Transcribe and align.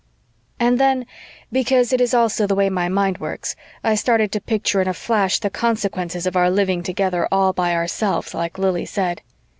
And 0.59 0.79
then, 0.79 1.05
because 1.51 1.93
it 1.93 2.01
is 2.01 2.15
also 2.15 2.47
the 2.47 2.55
way 2.55 2.71
my 2.71 2.89
mind 2.89 3.19
works, 3.19 3.55
I 3.83 3.93
started 3.93 4.31
to 4.31 4.41
picture 4.41 4.81
in 4.81 4.87
a 4.87 4.95
flash 4.95 5.37
the 5.37 5.51
consequences 5.51 6.25
of 6.25 6.35
our 6.35 6.49
living 6.49 6.81
together 6.81 7.27
all 7.31 7.53
by 7.53 7.75
ourselves 7.75 8.33
like 8.33 8.57
Lili 8.57 8.87
said. 8.87 9.21